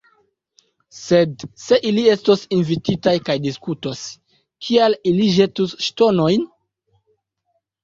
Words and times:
Sed, 0.99 1.43
se 1.63 1.77
ili 1.89 2.05
estos 2.13 2.45
invititaj 2.57 3.13
kaj 3.29 3.37
diskutos, 3.45 4.03
kial 4.71 4.99
ili 5.13 5.31
ĵetus 5.39 5.79
ŝtonojn? 5.91 6.51